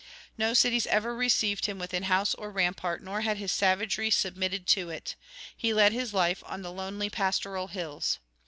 No 0.35 0.55
cities 0.55 0.87
ever 0.87 1.15
received 1.15 1.67
him 1.67 1.77
within 1.77 2.01
house 2.09 2.33
or 2.33 2.49
rampart, 2.49 3.03
nor 3.03 3.21
had 3.21 3.37
his 3.37 3.51
savagery 3.51 4.09
submitted 4.09 4.65
to 4.69 4.89
it; 4.89 5.15
he 5.55 5.75
led 5.75 5.93
his 5.93 6.11
life 6.11 6.41
on 6.47 6.63
the 6.63 6.71
lonely 6.71 7.11
pastoral 7.11 7.67
hills. 7.67 8.17